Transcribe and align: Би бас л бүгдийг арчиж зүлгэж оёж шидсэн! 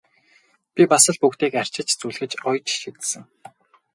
Би 0.75 0.83
бас 0.91 1.05
л 1.13 1.17
бүгдийг 1.21 1.53
арчиж 1.61 1.87
зүлгэж 1.99 2.31
оёж 2.49 2.67
шидсэн! 2.81 3.23